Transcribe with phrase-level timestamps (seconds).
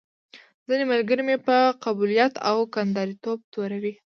[0.67, 3.93] ځينې ملګري مې په قبيلويت او کنداريتوب توروي.